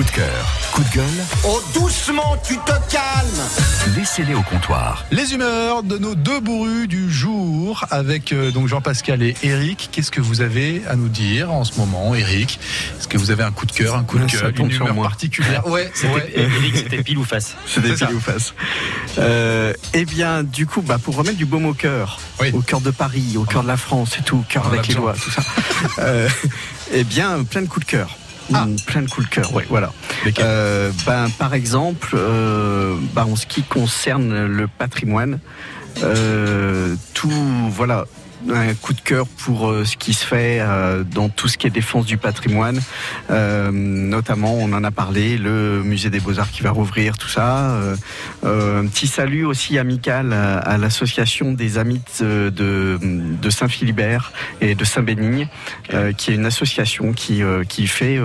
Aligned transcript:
Coup 0.00 0.06
de 0.06 0.10
cœur, 0.12 0.56
coup 0.72 0.82
de 0.82 0.88
gueule, 0.94 1.04
Oh, 1.44 1.60
doucement, 1.74 2.34
tu 2.42 2.56
te 2.56 2.72
calmes 2.90 3.94
laissez-les 3.98 4.32
au 4.34 4.40
comptoir. 4.40 5.04
Les 5.10 5.34
humeurs 5.34 5.82
de 5.82 5.98
nos 5.98 6.14
deux 6.14 6.40
bourrus 6.40 6.88
du 6.88 7.10
jour 7.12 7.84
avec 7.90 8.32
euh, 8.32 8.50
donc 8.50 8.66
Jean-Pascal 8.66 9.22
et 9.22 9.36
Eric. 9.42 9.90
Qu'est-ce 9.92 10.10
que 10.10 10.22
vous 10.22 10.40
avez 10.40 10.80
à 10.88 10.96
nous 10.96 11.08
dire 11.10 11.52
en 11.52 11.64
ce 11.64 11.78
moment, 11.78 12.14
Eric 12.14 12.58
Est-ce 12.98 13.08
que 13.08 13.18
vous 13.18 13.30
avez 13.30 13.42
un 13.42 13.50
coup 13.50 13.66
de 13.66 13.72
cœur, 13.72 13.94
un 13.94 14.02
coup 14.04 14.18
de 14.18 14.24
tombe 14.52 14.70
une 14.70 14.76
humeur 14.76 14.94
moi. 14.94 15.04
particulière? 15.08 15.66
Ouais, 15.66 15.90
C'était- 15.94 16.14
ouais. 16.14 16.32
Eric, 16.34 16.76
c'était 16.78 17.02
pile 17.02 17.18
ou 17.18 17.24
face 17.24 17.54
ça. 17.66 17.80
pile 17.82 18.16
ou 18.16 18.20
face. 18.20 18.54
Euh, 19.18 19.74
eh 19.92 20.06
bien, 20.06 20.42
du 20.44 20.66
coup, 20.66 20.80
bah, 20.80 20.96
pour 20.96 21.14
remettre 21.16 21.36
du 21.36 21.44
baume 21.44 21.66
au 21.66 21.74
cœur, 21.74 22.18
Oui. 22.40 22.52
au 22.54 22.62
cœur 22.62 22.80
de 22.80 22.90
Paris, 22.90 23.36
au 23.36 23.44
cœur 23.44 23.62
de 23.64 23.68
la 23.68 23.76
France 23.76 24.16
et 24.18 24.22
tout, 24.22 24.42
cœur 24.48 24.66
avec 24.66 24.86
les 24.88 24.94
doigts, 24.94 25.12
tout 25.22 25.30
ça. 25.30 25.42
euh, 25.98 26.26
eh 26.94 27.04
bien, 27.04 27.44
plein 27.44 27.60
de 27.60 27.66
coups 27.68 27.84
de 27.84 27.90
cœur. 27.90 28.16
Ah. 28.52 28.66
Plein 28.86 29.02
de 29.02 29.08
coups 29.08 29.28
de 29.28 29.32
cœur, 29.34 29.54
ouais, 29.54 29.66
voilà. 29.68 29.92
Euh, 30.40 30.90
ben, 31.06 31.28
par 31.38 31.54
exemple, 31.54 32.14
euh, 32.14 32.96
ben, 33.14 33.24
en 33.24 33.36
ce 33.36 33.46
qui 33.46 33.62
concerne 33.62 34.46
le 34.46 34.66
patrimoine, 34.66 35.38
euh, 36.02 36.94
tout, 37.14 37.30
voilà, 37.70 38.06
un 38.48 38.74
coup 38.74 38.92
de 38.92 39.00
cœur 39.00 39.26
pour 39.26 39.68
euh, 39.68 39.84
ce 39.84 39.96
qui 39.96 40.14
se 40.14 40.24
fait 40.24 40.58
euh, 40.60 41.04
dans 41.04 41.28
tout 41.28 41.48
ce 41.48 41.58
qui 41.58 41.66
est 41.66 41.70
défense 41.70 42.06
du 42.06 42.16
patrimoine. 42.16 42.80
Euh, 43.30 43.70
notamment, 43.72 44.54
on 44.54 44.72
en 44.72 44.84
a 44.84 44.90
parlé, 44.90 45.36
le 45.36 45.82
musée 45.82 46.10
des 46.10 46.20
beaux-arts 46.20 46.50
qui 46.50 46.62
va 46.62 46.70
rouvrir, 46.70 47.18
tout 47.18 47.28
ça. 47.28 47.76
Un 48.42 48.86
petit 48.86 49.06
salut 49.06 49.44
aussi 49.44 49.78
amical 49.78 50.32
à, 50.32 50.78
l'association 50.78 51.52
des 51.52 51.78
amis 51.78 52.00
de, 52.20 52.98
Saint-Philibert 53.50 54.32
et 54.60 54.74
de 54.74 54.84
Saint-Bénigne, 54.84 55.48
qui 56.16 56.30
est 56.30 56.34
une 56.34 56.46
association 56.46 57.12
qui, 57.12 57.42
qui, 57.68 57.86
fait, 57.86 58.18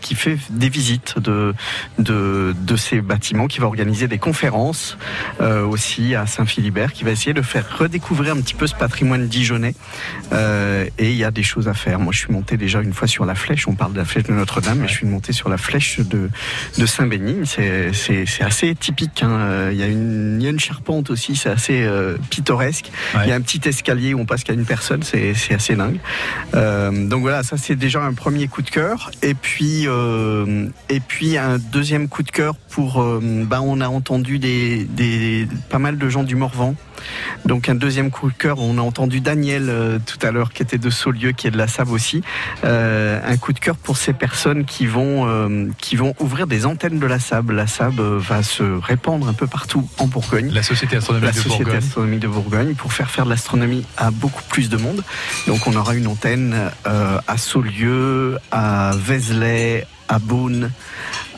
qui 0.00 0.14
fait 0.14 0.38
des 0.50 0.68
visites 0.68 1.18
de, 1.18 1.54
de, 1.98 2.54
de 2.58 2.76
ces 2.76 3.00
bâtiments, 3.00 3.46
qui 3.46 3.60
va 3.60 3.66
organiser 3.66 4.08
des 4.08 4.18
conférences 4.18 4.96
aussi 5.40 6.14
à 6.14 6.26
Saint-Philibert, 6.26 6.92
qui 6.92 7.04
va 7.04 7.10
essayer 7.10 7.34
de 7.34 7.42
faire 7.42 7.78
redécouvrir 7.78 8.34
un 8.34 8.40
petit 8.40 8.54
peu 8.54 8.66
ce 8.66 8.74
patrimoine 8.74 9.28
Euh, 10.32 10.86
et 10.98 11.10
il 11.10 11.16
y 11.16 11.24
a 11.24 11.30
des 11.30 11.42
choses 11.42 11.68
à 11.68 11.74
faire. 11.74 11.98
Moi, 11.98 12.12
je 12.12 12.18
suis 12.18 12.32
monté 12.32 12.56
déjà 12.56 12.80
une 12.80 12.92
fois 12.92 13.08
sur 13.08 13.24
la 13.24 13.34
flèche. 13.34 13.68
On 13.68 13.74
parle 13.74 13.92
de 13.92 13.98
la 13.98 14.04
flèche 14.04 14.24
de 14.24 14.32
Notre-Dame, 14.32 14.78
mais 14.80 14.88
je 14.88 14.94
suis 14.94 15.06
monté 15.06 15.32
sur 15.32 15.48
la 15.48 15.58
flèche 15.58 16.00
de, 16.00 16.30
de 16.78 16.86
Saint-Bénigne. 16.86 17.44
C'est, 17.44 17.92
assez 18.42 18.74
typique. 18.74 19.22
hein. 19.22 19.70
Il 19.70 19.78
y 19.78 19.82
a 19.82 19.86
une, 19.86 20.38
il 20.40 20.44
y 20.44 20.46
a 20.46 20.50
une 20.50 20.60
charpente 20.60 21.10
aussi. 21.10 21.36
C'est 21.36 21.50
assez 21.50 21.82
euh, 21.82 22.16
pittoresque. 22.30 22.90
Ouais. 23.14 23.20
Il 23.24 23.28
y 23.28 23.32
a 23.32 23.34
un 23.34 23.40
petit 23.40 23.60
escalier 23.68 24.14
où 24.14 24.20
on 24.20 24.26
passe 24.26 24.44
qu'à 24.44 24.52
une 24.52 24.64
personne. 24.64 25.02
C'est, 25.02 25.34
assez 25.52 25.76
dingue. 25.76 25.98
Euh, 26.54 27.06
donc 27.08 27.20
voilà, 27.22 27.42
ça 27.42 27.56
c'est 27.56 27.76
déjà 27.76 28.02
un 28.02 28.14
premier 28.14 28.48
coup 28.48 28.62
de 28.62 28.70
cœur. 28.70 29.10
Et 29.22 29.34
puis, 29.34 29.86
et 30.88 31.00
puis 31.00 31.36
un 31.38 31.58
deuxième 31.58 32.08
coup 32.08 32.22
de 32.22 32.30
cœur 32.30 32.56
pour. 32.56 33.02
bah, 33.22 33.60
on 33.62 33.80
a 33.80 33.88
entendu 33.88 34.38
des, 34.38 34.84
des, 34.84 35.46
pas 35.68 35.78
mal 35.78 35.98
de 35.98 36.08
gens 36.08 36.22
du 36.22 36.36
Morvan. 36.36 36.74
Donc 37.44 37.68
un 37.68 37.74
deuxième 37.74 38.10
coup 38.10 38.30
de 38.30 38.36
cœur, 38.36 38.60
on 38.60 38.78
a 38.78 38.80
entendu 38.80 39.20
Daniel 39.20 39.51
euh, 39.60 39.98
tout 40.04 40.24
à 40.26 40.30
l'heure 40.30 40.52
qui 40.52 40.62
était 40.62 40.78
de 40.78 40.90
Saulieu, 40.90 41.32
qui 41.32 41.46
est 41.46 41.50
de 41.50 41.58
la 41.58 41.68
Save 41.68 41.92
aussi. 41.92 42.22
Euh, 42.64 43.20
un 43.24 43.36
coup 43.36 43.52
de 43.52 43.58
cœur 43.58 43.76
pour 43.76 43.96
ces 43.96 44.12
personnes 44.12 44.64
qui 44.64 44.86
vont 44.86 45.26
euh, 45.26 45.68
qui 45.78 45.96
vont 45.96 46.14
ouvrir 46.20 46.46
des 46.46 46.66
antennes 46.66 46.98
de 46.98 47.06
la 47.06 47.18
SAB. 47.18 47.50
La 47.50 47.66
SAB 47.66 48.00
euh, 48.00 48.18
va 48.18 48.42
se 48.42 48.62
répandre 48.62 49.28
un 49.28 49.32
peu 49.32 49.46
partout 49.46 49.88
en 49.98 50.06
Bourgogne. 50.06 50.50
La 50.52 50.62
Société 50.62 50.96
astronomique 50.96 51.26
La 51.26 51.32
de 51.32 51.36
Société 51.36 51.64
Bourgogne. 51.64 51.78
astronomique 51.78 52.20
de 52.20 52.28
Bourgogne 52.28 52.74
pour 52.74 52.92
faire 52.92 53.10
faire 53.10 53.24
de 53.24 53.30
l'astronomie 53.30 53.84
à 53.96 54.10
beaucoup 54.10 54.42
plus 54.48 54.68
de 54.68 54.76
monde. 54.76 55.02
Donc 55.46 55.66
on 55.66 55.74
aura 55.76 55.94
une 55.94 56.06
antenne 56.06 56.70
à 56.84 57.36
Saulieu, 57.36 58.38
à 58.50 58.92
Vézelay, 58.96 59.86
à 60.08 60.18
Beaune, 60.18 60.70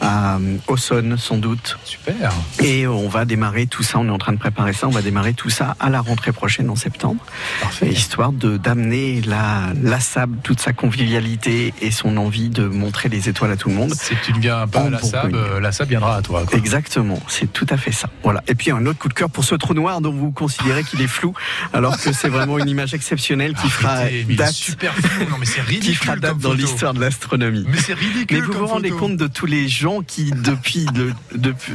à 0.04 0.36
euh, 0.36 0.56
Aussonne 0.68 1.16
sans 1.18 1.38
doute. 1.38 1.78
Super. 1.84 2.30
Et 2.62 2.86
on 2.86 3.08
va 3.08 3.24
démarrer 3.24 3.66
tout 3.66 3.82
ça, 3.82 3.98
on 3.98 4.06
est 4.06 4.10
en 4.10 4.18
train 4.18 4.32
de 4.32 4.38
préparer 4.38 4.72
ça, 4.72 4.86
on 4.86 4.90
va 4.90 5.02
démarrer 5.02 5.32
tout 5.34 5.50
ça 5.50 5.76
à 5.80 5.88
la 5.90 6.00
rentrée 6.00 6.32
prochaine 6.32 6.68
en 6.70 6.76
septembre, 6.76 7.24
Parfait. 7.60 7.88
histoire 7.88 8.32
de 8.32 8.56
d'amener 8.56 9.20
la, 9.22 9.72
la 9.82 9.98
SAB, 10.00 10.36
toute 10.42 10.60
sa 10.60 10.72
convivialité 10.72 11.72
et 11.80 11.90
son 11.90 12.16
envie 12.16 12.50
de 12.50 12.66
montrer 12.66 13.08
les 13.08 13.28
étoiles 13.28 13.50
à 13.52 13.56
tout 13.56 13.68
le 13.68 13.74
monde. 13.74 13.94
Si 13.94 14.14
tu 14.24 14.32
ne 14.32 14.38
viens 14.40 14.66
pas 14.66 14.82
à 14.82 14.90
la 14.90 14.98
SAB, 15.00 15.30
Bourgogne. 15.30 15.34
euh, 15.54 15.60
la 15.60 15.72
SAB 15.72 15.88
viendra 15.88 16.16
à 16.16 16.22
toi. 16.22 16.44
quoi. 16.46 16.58
Exactement, 16.58 17.18
c'est 17.28 17.52
tout 17.52 17.66
à 17.70 17.76
fait 17.76 17.92
ça. 17.92 18.08
Voilà. 18.22 18.42
Et 18.46 18.54
puis 18.54 18.70
un 18.70 18.84
autre 18.86 18.98
coup 18.98 19.08
de 19.08 19.14
cœur 19.14 19.30
pour 19.30 19.44
ce 19.44 19.54
trou 19.54 19.74
noir 19.74 20.00
dont 20.00 20.12
vous 20.12 20.30
considérez 20.32 20.84
qu'il 20.84 21.00
est 21.00 21.06
flou, 21.08 21.34
alors 21.72 21.98
que 21.98 22.12
c'est 22.12 22.28
vraiment 22.28 22.58
une 22.58 22.68
image 22.68 22.94
exceptionnelle 22.94 23.54
qui 23.54 23.68
fera 23.70 23.94
Arrêtez, 23.94 24.34
date, 24.34 24.50
super 24.52 24.94
flou. 24.94 25.24
Non, 25.30 25.36
mais 25.38 25.46
c'est 25.46 25.60
ridicule. 25.62 25.90
qui 25.90 25.94
fera 25.94 26.16
date 26.16 26.38
dans 26.38 26.52
l'histoire 26.52 26.94
de 26.94 27.00
l'astronomie. 27.00 27.64
Mais 27.68 27.78
c'est 27.78 27.94
ridicule. 27.94 28.38
Mais 28.40 28.40
vous 28.46 28.52
vous 28.52 28.66
rendez 28.66 28.90
compte 28.90 29.16
de 29.16 29.26
tous 29.26 29.46
les 29.46 29.68
gens 29.68 29.93
qui, 30.02 30.30
depuis, 30.30 30.86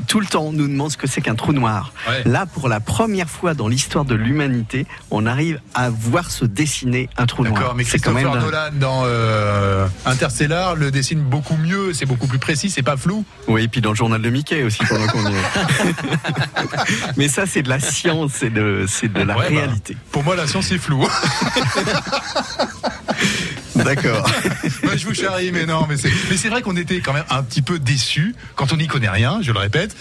tout 0.08 0.20
le 0.20 0.26
temps, 0.26 0.52
nous 0.52 0.68
demandent 0.68 0.92
ce 0.92 0.98
que 0.98 1.08
c'est 1.08 1.22
qu'un 1.22 1.36
trou 1.36 1.54
noir. 1.54 1.94
Ouais. 2.08 2.24
Là, 2.26 2.46
pour 2.46 2.68
la 2.70 2.80
première 2.80 3.30
fois 3.30 3.54
dans 3.54 3.68
l'histoire 3.68 4.06
de 4.06 4.16
l'humanité, 4.16 4.86
on 5.12 5.26
arrive 5.26 5.60
à 5.74 5.90
voir 5.90 6.32
se 6.32 6.46
dessiner 6.46 7.10
un 7.18 7.26
trou 7.26 7.44
D'accord, 7.44 7.60
noir. 7.60 7.76
mais 7.76 7.84
C'est 7.84 8.00
quand 8.00 8.14
Christopher 8.14 8.36
même 8.36 8.44
Nolan 8.44 8.70
dans 8.80 9.02
euh, 9.06 9.88
Interstellar 10.06 10.76
le 10.76 10.92
dessine 10.92 11.22
beaucoup 11.22 11.56
mieux, 11.58 11.94
c'est 11.94 12.06
beaucoup 12.06 12.28
plus 12.28 12.40
précis, 12.40 12.70
c'est 12.70 12.84
pas 12.84 12.98
flou. 12.98 13.24
Oui, 13.48 13.64
et 13.64 13.68
puis 13.68 13.82
dans 13.82 13.90
le 13.92 13.96
journal 13.96 14.22
de 14.22 14.30
Mickey 14.30 14.64
aussi, 14.64 14.84
pendant 14.86 15.08
qu'on 15.08 15.24
y 15.30 15.34
est. 15.34 15.96
Mais 17.18 17.28
ça, 17.28 17.46
c'est 17.46 17.62
de 17.62 17.70
la 17.70 17.80
science, 17.80 18.32
c'est 18.34 18.50
de, 18.50 18.86
la 19.16 19.38
Ouais, 19.38 19.50
bah. 19.50 19.50
réalité. 19.50 19.96
Pour 20.12 20.24
moi, 20.24 20.36
la 20.36 20.48
science 20.48 20.72
est 20.72 20.78
floue. 20.78 21.08
D'accord. 23.84 24.30
Moi, 24.84 24.96
je 24.98 25.06
vous 25.06 25.14
charrie, 25.14 25.52
mais 25.52 25.66
non, 25.66 25.86
mais 25.88 25.98
c'est, 25.98 26.12
mais 26.30 26.38
c'est 26.38 26.50
vrai 26.50 26.62
qu'on 26.62 26.76
était 26.78 27.00
quand 27.00 27.14
même 27.14 27.26
un 27.30 27.44
petit 27.44 27.62
peu 27.62 27.80
déçus 27.80 28.36
quand 28.56 28.74
on 28.74 28.78
n'y 28.78 28.88
connaît 28.88 29.10
rien, 29.10 29.40
je 29.42 29.52
le 29.52 29.60
répète. 29.60 29.96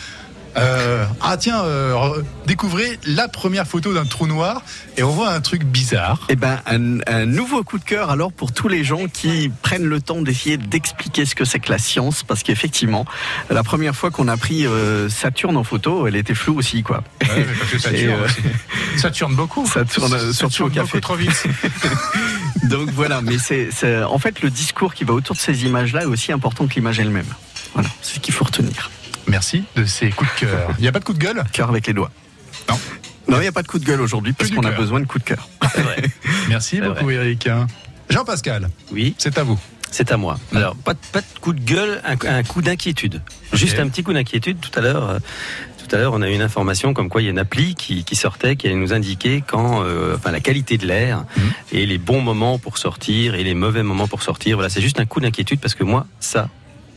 Euh, 0.57 1.05
ah 1.21 1.37
tiens, 1.37 1.63
euh, 1.63 1.93
re- 1.93 2.25
découvrez 2.47 2.99
la 3.07 3.29
première 3.29 3.67
photo 3.67 3.93
d'un 3.93 4.07
trou 4.07 4.27
noir 4.27 4.63
et 4.97 5.05
on 5.05 5.11
voit 5.11 5.31
un 5.31 5.41
truc 5.41 5.63
bizarre. 5.63 6.27
Eh 6.31 6.37
ben, 6.37 6.59
un, 6.67 6.99
un 7.07 7.27
nouveau 7.27 7.63
coup 7.63 7.79
de 7.79 7.85
cœur 7.85 8.11
alors 8.11 8.33
pour 8.33 8.51
tous 8.51 8.67
les 8.67 8.83
gens 8.83 9.07
qui 9.13 9.53
prennent 9.63 9.85
le 9.85 10.01
temps 10.01 10.21
d'essayer 10.21 10.57
d'expliquer 10.57 11.27
ce 11.27 11.37
que 11.37 11.45
c'est 11.45 11.61
que 11.61 11.71
la 11.71 11.79
science, 11.79 12.25
parce 12.25 12.43
qu'effectivement, 12.43 13.05
la 13.51 13.63
première 13.63 13.95
fois 13.95 14.11
qu'on 14.11 14.27
a 14.27 14.37
pris 14.37 14.67
euh, 14.67 15.09
Saturne 15.09 15.57
en 15.57 15.65
photo, 15.65 16.09
elle 16.09 16.17
était 16.17 16.35
floue 16.35 16.59
aussi, 16.59 16.83
quoi. 16.83 17.05
Ouais, 17.23 17.29
mais 17.37 17.45
parce 17.45 17.83
que 17.85 17.89
Et, 17.95 18.09
euh, 18.09 18.27
ça 18.97 19.11
tourne 19.13 19.37
beaucoup. 19.37 19.65
ça 19.67 19.85
tourne, 19.85 20.15
euh, 20.15 20.33
surtout 20.33 20.65
au 20.65 20.71
café. 20.71 20.81
beaucoup 20.81 21.01
trop 21.01 21.15
vite. 21.17 21.45
Donc 22.71 22.91
voilà, 22.91 23.21
mais 23.23 23.39
c'est, 23.39 23.71
en 24.05 24.19
fait 24.19 24.43
le 24.43 24.51
discours 24.51 24.95
qui 24.95 25.05
va 25.05 25.15
autour 25.15 25.37
de 25.37 25.41
ces 25.41 25.65
images-là 25.65 26.03
est 26.03 26.07
aussi 26.07 26.33
important 26.33 26.67
que 26.67 26.75
l'image 26.75 27.01
elle-même. 27.01 27.27
Voilà, 27.75 27.89
c'est 28.03 28.17
ce 28.17 28.21
qu'il 28.21 28.35
faut 28.35 28.45
retenir. 28.45 28.91
Merci 29.27 29.65
de 29.77 29.85
ces 29.85 30.11
coups 30.11 30.31
de 30.35 30.41
cœur. 30.41 30.71
Il 30.79 30.83
n'y 30.83 30.89
a 30.89 30.93
pas 30.93 31.01
de 31.01 31.05
coup 31.05 31.13
de 31.13 31.19
gueule? 31.19 31.45
Cœur 31.53 31.69
avec 31.69 31.87
les 31.87 31.93
doigts. 31.93 32.11
Non. 32.69 32.79
Non, 33.29 33.37
il 33.39 33.43
n'y 33.43 33.47
a 33.47 33.53
pas 33.53 33.63
de 33.63 33.69
coup 33.69 33.79
de 33.79 33.85
gueule 33.85 34.01
aujourd'hui 34.01 34.33
parce 34.33 34.51
qu'on 34.51 34.65
a 34.65 34.71
besoin 34.71 35.01
de 35.01 35.07
coup 35.07 35.19
de 35.19 35.25
cœur. 35.25 35.49
C'est 35.75 35.83
vrai. 35.83 36.03
Merci 36.49 36.81
beaucoup, 36.81 37.11
Eric. 37.11 37.49
Jean-Pascal, 38.09 38.71
Oui, 38.91 39.15
c'est 39.19 39.37
à 39.37 39.43
vous. 39.43 39.59
C'est 39.91 40.13
à 40.13 40.17
moi. 40.17 40.39
Alors, 40.55 40.77
pas 40.77 40.95
de, 40.95 40.99
pas 41.13 41.21
de 41.21 41.27
coup 41.41 41.53
de 41.53 41.61
gueule, 41.61 42.01
un, 42.05 42.17
un 42.29 42.43
coup 42.43 42.63
d'inquiétude. 42.63 43.23
Juste 43.53 43.79
un 43.79 43.89
petit 43.89 44.03
coup 44.03 44.13
d'inquiétude. 44.13 44.59
Tout 44.61 44.77
à 44.79 44.83
l'heure, 44.83 45.09
euh, 45.11 45.19
tout 45.79 45.95
à 45.95 45.99
l'heure, 45.99 46.13
on 46.15 46.21
a 46.23 46.29
eu 46.29 46.35
une 46.35 46.43
information 46.43 46.93
comme 46.95 47.09
quoi 47.09 47.23
il 47.23 47.25
y 47.25 47.29
a 47.29 47.31
une 47.31 47.39
appli 47.39 47.75
qui, 47.75 48.05
qui 48.05 48.15
sortait, 48.17 48.57
qui 48.57 48.67
allait 48.67 48.77
nous 48.77 48.93
indiquer 48.93 49.43
quand, 49.47 49.83
euh, 49.85 50.17
enfin, 50.17 50.31
la 50.31 50.41
qualité 50.41 50.77
de 50.79 50.87
l'air 50.87 51.25
Mhm. 51.37 51.53
et 51.73 51.87
les 51.87 51.99
bons 51.99 52.21
moments 52.21 52.59
pour 52.59 52.77
sortir 52.79 53.35
et 53.35 53.45
les 53.45 53.55
mauvais 53.55 53.83
moments 53.83 54.09
pour 54.09 54.23
sortir. 54.23 54.57
Voilà, 54.57 54.69
c'est 54.69 54.83
juste 54.83 55.01
un 55.01 55.07
coup 55.07 55.21
d'inquiétude 55.21 55.61
parce 55.61 55.75
que 55.75 55.85
moi, 55.85 56.07
ça, 56.21 56.49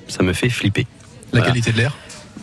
ça 0.08 0.24
me 0.24 0.34
fait 0.34 0.50
flipper. 0.50 0.86
La 1.34 1.40
Voilà. 1.40 1.48
qualité 1.48 1.72
de 1.72 1.78
l'air 1.78 1.96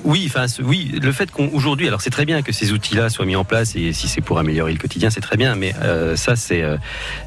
Oui, 0.04 0.24
enfin, 0.26 0.46
oui, 0.62 0.92
le 1.02 1.12
fait 1.12 1.30
qu'aujourd'hui, 1.30 1.88
alors 1.88 2.00
c'est 2.00 2.10
très 2.10 2.24
bien 2.24 2.42
que 2.42 2.52
ces 2.52 2.72
outils-là 2.72 3.10
soient 3.10 3.26
mis 3.26 3.36
en 3.36 3.44
place 3.44 3.74
et 3.74 3.92
si 3.92 4.08
c'est 4.08 4.20
pour 4.20 4.38
améliorer 4.38 4.72
le 4.72 4.78
quotidien, 4.78 5.10
c'est 5.10 5.20
très 5.20 5.36
bien, 5.36 5.54
mais 5.56 5.74
euh, 5.82 6.14
ça, 6.16 6.36
c'est 6.36 6.62
euh, 6.62 6.76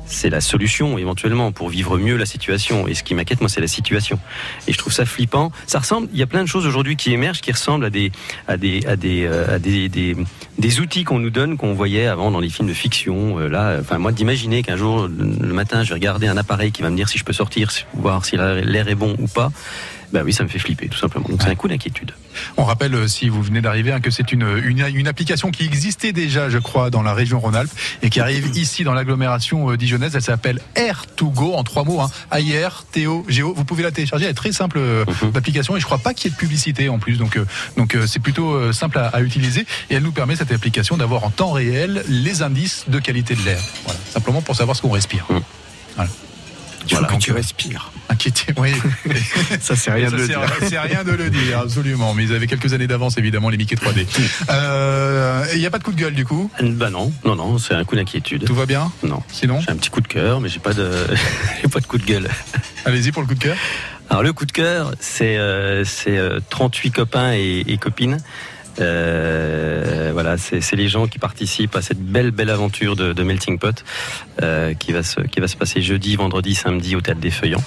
c'est 0.05 0.29
la 0.29 0.41
solution 0.41 0.97
éventuellement 0.97 1.51
pour 1.51 1.69
vivre 1.69 1.97
mieux 1.97 2.17
la 2.17 2.25
situation. 2.25 2.88
Et 2.88 2.94
ce 2.94 3.03
qui 3.03 3.13
m'inquiète, 3.13 3.41
moi, 3.41 3.49
c'est 3.49 3.61
la 3.61 3.67
situation. 3.67 4.19
Et 4.67 4.73
je 4.73 4.77
trouve 4.77 4.94
ça 4.94 5.05
flippant. 5.05 5.51
Ça 5.67 5.79
ressemble, 5.79 6.07
il 6.13 6.19
y 6.19 6.23
a 6.23 6.27
plein 6.27 6.44
de 6.44 6.47
choses 6.47 6.66
aujourd'hui 6.66 6.95
qui 6.95 7.13
émergent 7.13 7.41
qui 7.41 7.52
ressemblent 7.52 7.85
à 7.85 7.90
des 7.90 8.11
à 8.47 8.58
des 8.58 8.85
à 8.85 8.96
des 8.96 9.25
euh, 9.25 9.55
à 9.55 9.59
des, 9.59 9.90
des, 9.90 10.79
outils 10.79 11.03
qu'on 11.03 11.19
nous 11.19 11.29
donne 11.29 11.58
qu'on 11.58 11.73
voyait 11.73 12.08
avant 12.08 12.31
dans 12.31 12.40
les 12.40 12.49
films 12.49 12.69
de 12.69 12.73
fiction. 12.73 13.37
Là, 13.37 13.78
enfin, 13.79 13.97
moi, 13.97 14.11
d'imaginer 14.11 14.63
qu'un 14.63 14.78
jour, 14.78 15.08
le 15.08 15.53
matin, 15.53 15.84
je 15.84 15.90
vais 15.90 15.96
regarder 15.96 16.28
un 16.28 16.37
appareil 16.37 16.72
qui 16.72 16.81
va 16.81 16.90
me 16.90 16.96
dire 16.96 17.09
si 17.09 17.17
je 17.17 17.25
peux 17.25 17.34
sortir, 17.34 17.69
voir 17.93 18.25
si 18.25 18.37
l'air 18.37 18.87
est 18.87 18.96
bon 18.96 19.16
ou 19.19 19.28
pas. 19.28 19.52
Ben 20.13 20.23
oui, 20.23 20.34
ça 20.34 20.43
me 20.43 20.49
fait 20.49 20.59
flipper, 20.59 20.87
tout 20.90 20.97
simplement. 20.97 21.28
Donc 21.29 21.41
c'est 21.41 21.49
un 21.49 21.55
coup 21.55 21.67
d'inquiétude. 21.67 22.11
On 22.58 22.63
rappelle, 22.63 22.93
euh, 22.96 23.08
si 23.08 23.29
vous 23.29 23.41
venez 23.41 23.61
d'arriver, 23.61 23.91
hein, 23.91 23.99
que 24.02 24.11
c'est 24.11 24.31
une, 24.31 24.46
une, 24.63 24.85
une 24.93 25.08
application 25.08 25.52
qui 25.52 25.63
existait 25.66 26.11
déjà, 26.11 26.49
je 26.49 26.58
crois, 26.58 26.90
dans 26.90 27.02
la 27.02 27.13
région 27.13 27.40
Rhône-Alpes 27.40 27.72
et 28.02 28.09
qui 28.09 28.19
arrive 28.19 28.52
ici 28.55 28.84
dans 28.84 28.93
l'agglomération 28.93 29.72
euh, 29.72 29.78
dijonnaise. 29.78 30.16
Elle 30.16 30.22
s'appelle 30.22 30.59
Air2Go 30.75 31.55
en 31.55 31.63
trois 31.63 31.84
mots. 31.84 32.02
Hein. 32.02 32.09
AIR, 32.31 32.84
Théo, 32.91 33.25
Géo. 33.29 33.53
Vous 33.53 33.63
pouvez 33.66 33.84
la 33.84 33.91
télécharger. 33.91 34.25
Elle 34.25 34.31
est 34.31 34.35
très 34.35 34.52
simple 34.52 34.78
euh, 34.79 35.05
Mhm. 35.22 35.31
d'application 35.31 35.75
et 35.78 35.79
je 35.79 35.85
crois 35.85 35.97
pas 35.97 36.13
qu'il 36.13 36.29
y 36.29 36.34
ait 36.34 36.35
de 36.35 36.40
publicité 36.40 36.90
en 36.90 36.99
plus. 36.99 37.17
Donc, 37.17 37.40
donc 37.78 37.97
c'est 38.08 38.19
plutôt 38.19 38.72
simple 38.73 38.97
à, 38.97 39.08
à 39.08 39.22
utiliser 39.22 39.66
et 39.90 39.96
elle 39.96 40.03
nous 40.03 40.11
permet 40.11 40.35
cette 40.35 40.52
application 40.52 40.97
d'avoir 40.97 41.23
en 41.23 41.29
temps 41.29 41.52
réel 41.52 42.03
les 42.08 42.41
indices 42.41 42.85
de 42.87 42.99
qualité 42.99 43.35
de 43.35 43.43
l'air. 43.43 43.59
Voilà, 43.85 43.99
simplement 44.11 44.41
pour 44.41 44.55
savoir 44.55 44.75
ce 44.75 44.81
qu'on 44.81 44.91
respire. 44.91 45.25
Mhm. 45.29 45.41
Voilà. 45.96 46.09
Il 46.83 46.89
faut 46.95 46.99
Voilà, 47.01 47.16
que 47.16 47.22
tu 47.22 47.31
respires. 47.31 47.91
Inquiétez, 48.09 48.53
oui. 48.57 48.72
Ça, 49.61 49.75
c'est 49.75 49.91
rien 49.91 50.09
Ça, 50.09 50.16
de 50.16 50.22
le 50.22 50.28
dire. 50.28 50.39
C'est 50.67 50.79
rien 50.79 51.03
de 51.03 51.11
le 51.11 51.29
dire, 51.29 51.59
absolument. 51.59 52.13
Mais 52.13 52.23
ils 52.23 52.33
avaient 52.33 52.47
quelques 52.47 52.73
années 52.73 52.87
d'avance, 52.87 53.17
évidemment, 53.17 53.49
les 53.49 53.57
Mickey 53.57 53.75
3D. 53.75 54.05
Euh, 54.49 55.45
Il 55.53 55.59
n'y 55.59 55.66
a 55.66 55.69
pas 55.72 55.78
de 55.79 55.83
coup 55.83 55.91
de 55.91 55.99
gueule, 55.99 56.13
du 56.13 56.25
coup? 56.25 56.49
Bah 56.61 56.89
non, 56.89 57.11
non, 57.23 57.35
non, 57.35 57.57
c'est 57.57 57.73
un 57.75 57.83
coup 57.83 57.95
d'inquiétude. 57.95 58.45
Tout 58.45 58.55
va 58.55 58.66
bien? 58.66 58.91
Non. 59.03 59.22
Sinon? 59.31 59.61
J'ai 59.61 59.72
un 59.72 59.75
petit 59.78 59.89
coup 59.89 60.01
de 60.01 60.07
cœur, 60.07 60.41
mais 60.41 60.49
j'ai 60.49 60.59
pas 60.59 60.73
de, 60.73 60.89
pas 61.72 61.79
de 61.79 61.85
coup 61.85 61.97
de 61.97 62.05
gueule. 62.05 62.29
Allez-y 62.85 63.11
pour 63.11 63.22
le 63.22 63.27
coup 63.27 63.35
de 63.35 63.43
cœur. 63.43 63.55
Alors 64.09 64.23
le 64.23 64.34
coup 64.34 64.45
de 64.45 64.51
cœur, 64.51 64.91
c'est 64.99 65.37
euh, 65.37 65.85
c'est, 65.85 66.17
euh, 66.17 66.39
38 66.49 66.91
copains 66.91 67.34
et, 67.34 67.63
et 67.67 67.77
copines. 67.77 68.17
Euh, 68.79 69.80
c'est 70.37 70.75
les 70.75 70.87
gens 70.87 71.07
qui 71.07 71.19
participent 71.19 71.75
à 71.75 71.81
cette 71.81 71.99
belle 71.99 72.31
belle 72.31 72.49
aventure 72.49 72.95
de, 72.95 73.23
Melting 73.23 73.59
Pot 73.59 73.83
euh, 74.41 74.73
qui 74.73 74.91
va 74.91 75.03
se 75.03 75.22
qui 75.22 75.39
va 75.39 75.47
se 75.47 75.55
passer 75.55 75.81
jeudi, 75.81 76.16
vendredi, 76.16 76.55
samedi 76.55 76.95
au 76.95 77.01
théâtre 77.01 77.22
des 77.22 77.31
Feuillants. 77.31 77.63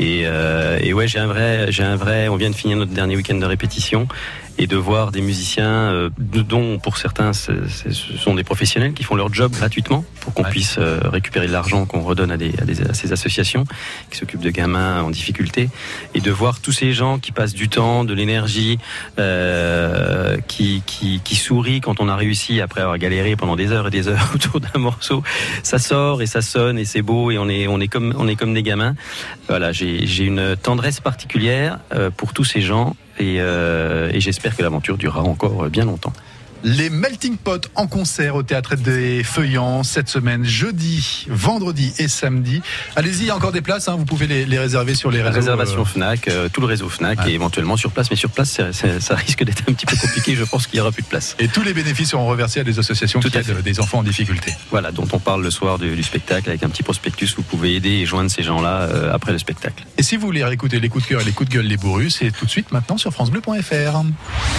Et, 0.00 0.22
euh, 0.24 0.78
et 0.82 0.94
ouais, 0.94 1.06
j'ai 1.08 1.18
un 1.18 1.26
vrai, 1.26 1.66
j'ai 1.70 1.82
un 1.84 1.96
vrai. 1.96 2.28
On 2.28 2.36
vient 2.36 2.48
de 2.50 2.54
finir 2.56 2.76
notre 2.78 2.92
dernier 2.92 3.16
week-end 3.16 3.34
de 3.36 3.44
répétition 3.44 4.08
et 4.58 4.66
de 4.66 4.76
voir 4.76 5.10
des 5.12 5.20
musiciens, 5.22 5.64
euh, 5.92 6.10
dont 6.18 6.78
pour 6.78 6.98
certains 6.98 7.32
ce 7.32 7.52
sont 8.18 8.34
des 8.34 8.44
professionnels 8.44 8.92
qui 8.92 9.04
font 9.04 9.14
leur 9.14 9.32
job 9.32 9.52
gratuitement 9.52 10.04
pour 10.20 10.34
qu'on 10.34 10.42
Ouais. 10.44 10.50
puisse 10.50 10.76
euh, 10.78 11.00
récupérer 11.04 11.46
de 11.46 11.52
l'argent 11.52 11.86
qu'on 11.86 12.00
redonne 12.00 12.30
à, 12.30 12.36
des, 12.36 12.52
à, 12.60 12.64
des- 12.64 12.82
à 12.82 12.92
ces 12.94 13.12
associations 13.12 13.64
qui 14.10 14.18
s'occupent 14.18 14.40
de 14.42 14.50
gamins 14.50 15.02
en 15.02 15.10
difficulté 15.10 15.70
et 16.14 16.20
de 16.20 16.30
voir 16.30 16.60
tous 16.60 16.72
ces 16.72 16.92
gens 16.92 17.18
qui 17.18 17.32
passent 17.32 17.54
du 17.54 17.68
temps, 17.70 18.04
de 18.04 18.12
l'énergie, 18.12 18.78
euh, 19.18 20.36
qui, 20.48 20.82
qui, 20.86 21.20
qui 21.24 21.36
sourient 21.36 21.80
quand 21.80 22.00
on 22.00 22.08
a 22.08 22.16
réussi 22.16 22.60
après 22.60 22.80
avoir 22.82 22.98
galéré 22.98 23.36
pendant 23.36 23.56
des 23.56 23.72
heures 23.72 23.86
et 23.88 23.90
des 23.90 24.08
heures 24.08 24.30
autour 24.34 24.60
d'un 24.60 24.78
morceau. 24.78 25.22
Ça 25.62 25.78
sort 25.78 26.20
et 26.22 26.26
ça 26.26 26.42
sonne 26.42 26.78
et 26.78 26.84
c'est 26.84 27.02
beau 27.02 27.30
et 27.30 27.38
on 27.38 27.48
est, 27.48 27.66
on 27.66 27.80
est 27.80 27.88
comme, 27.88 28.14
on 28.18 28.28
est 28.28 28.36
comme 28.36 28.52
des 28.54 28.62
gamins. 28.62 28.94
Voilà, 29.48 29.72
j'ai 29.72 29.89
j'ai 30.06 30.24
une 30.24 30.56
tendresse 30.56 31.00
particulière 31.00 31.78
euh, 31.94 32.10
pour 32.10 32.32
tous 32.32 32.44
ces 32.44 32.60
gens 32.60 32.96
euh, 33.20 34.10
et 34.12 34.20
j'espère 34.20 34.56
que 34.56 34.62
l'aventure 34.62 34.96
durera 34.96 35.22
encore 35.22 35.68
bien 35.68 35.84
longtemps. 35.84 36.12
Les 36.62 36.90
Melting 36.90 37.38
Pot 37.38 37.70
en 37.74 37.86
concert 37.86 38.34
au 38.34 38.42
théâtre 38.42 38.76
des 38.76 39.22
Feuillants 39.24 39.82
cette 39.82 40.10
semaine, 40.10 40.44
jeudi, 40.44 41.26
vendredi 41.30 41.94
et 41.98 42.06
samedi. 42.06 42.60
Allez-y, 42.96 43.20
il 43.20 43.26
y 43.26 43.30
a 43.30 43.36
encore 43.36 43.52
des 43.52 43.62
places, 43.62 43.88
hein, 43.88 43.96
vous 43.96 44.04
pouvez 44.04 44.26
les, 44.26 44.44
les 44.44 44.58
réserver 44.58 44.94
sur 44.94 45.10
les 45.10 45.22
réseaux. 45.22 45.36
réservation 45.36 45.80
euh, 45.80 45.84
Fnac, 45.86 46.28
euh, 46.28 46.48
tout 46.52 46.60
le 46.60 46.66
réseau 46.66 46.88
Fnac 46.90 47.18
Ouais. 47.20 47.30
et 47.30 47.34
éventuellement 47.34 47.78
sur 47.78 47.90
place. 47.92 48.10
Mais 48.10 48.16
sur 48.16 48.30
place, 48.30 48.60
ça 49.00 49.14
risque 49.16 49.42
d'être 49.42 49.62
un 49.68 49.72
petit 49.72 49.86
peu 49.86 49.96
compliqué. 49.96 50.34
Je 50.36 50.44
pense 50.44 50.66
qu'il 50.66 50.76
y 50.76 50.80
aura 50.80 50.92
plus 50.92 51.02
de 51.02 51.08
place. 51.08 51.34
et 51.38 51.48
tous 51.48 51.62
les 51.62 51.72
bénéfices 51.72 52.10
seront 52.10 52.26
reversés 52.26 52.60
à 52.60 52.64
des 52.64 52.78
associations 52.78 53.20
Tout 53.20 53.30
qui 53.30 53.38
aident 53.38 53.62
des 53.62 53.80
enfants 53.80 53.98
en 54.00 54.02
difficulté. 54.02 54.52
Voilà, 54.70 54.92
dont 54.92 55.08
on 55.12 55.18
parle 55.18 55.42
le 55.42 55.50
soir 55.50 55.78
du, 55.78 55.96
du 55.96 56.02
spectacle 56.02 56.48
avec 56.50 56.62
un 56.62 56.68
petit 56.68 56.82
prospectus. 56.82 57.34
Vous 57.36 57.42
pouvez 57.42 57.74
aider 57.74 57.88
et 57.90 58.06
joindre 58.06 58.30
ces 58.30 58.42
gens-là 58.42 58.82
euh, 58.82 59.14
après 59.14 59.32
le 59.32 59.38
spectacle. 59.38 59.84
Et 59.96 60.02
si 60.02 60.16
vous 60.18 60.26
voulez 60.26 60.44
réécouter 60.44 60.78
les 60.78 60.90
coups 60.90 61.04
de 61.04 61.08
cœur 61.08 61.20
et 61.22 61.24
les 61.24 61.32
coups 61.32 61.48
de 61.48 61.54
gueule, 61.54 61.66
les 61.66 61.78
bourrus, 61.78 62.16
c'est 62.18 62.30
tout 62.30 62.44
de 62.44 62.50
suite 62.50 62.70
maintenant 62.70 62.98
sur 62.98 63.12
FranceBleu.fr. 63.12 63.96